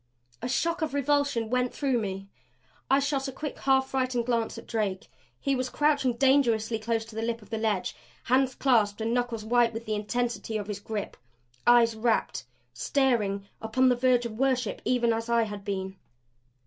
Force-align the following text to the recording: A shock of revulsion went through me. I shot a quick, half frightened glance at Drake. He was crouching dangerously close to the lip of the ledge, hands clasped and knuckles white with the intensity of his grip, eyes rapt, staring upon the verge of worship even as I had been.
A 0.41 0.49
shock 0.49 0.81
of 0.81 0.95
revulsion 0.95 1.51
went 1.51 1.71
through 1.75 1.99
me. 1.99 2.27
I 2.89 2.97
shot 2.97 3.27
a 3.27 3.31
quick, 3.31 3.59
half 3.59 3.89
frightened 3.89 4.25
glance 4.25 4.57
at 4.57 4.65
Drake. 4.65 5.07
He 5.39 5.55
was 5.55 5.69
crouching 5.69 6.13
dangerously 6.15 6.79
close 6.79 7.05
to 7.05 7.15
the 7.15 7.21
lip 7.21 7.43
of 7.43 7.51
the 7.51 7.59
ledge, 7.59 7.95
hands 8.23 8.55
clasped 8.55 8.99
and 8.99 9.13
knuckles 9.13 9.45
white 9.45 9.73
with 9.73 9.85
the 9.85 9.93
intensity 9.93 10.57
of 10.57 10.65
his 10.65 10.79
grip, 10.79 11.17
eyes 11.67 11.95
rapt, 11.95 12.45
staring 12.73 13.47
upon 13.61 13.89
the 13.89 13.95
verge 13.95 14.25
of 14.25 14.39
worship 14.39 14.81
even 14.85 15.13
as 15.13 15.29
I 15.29 15.43
had 15.43 15.63
been. 15.63 15.97